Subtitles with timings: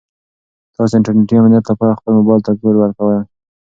[0.75, 3.19] تاسو د انټرنیټي امنیت لپاره خپل موبایل ته کوډ ورکړئ.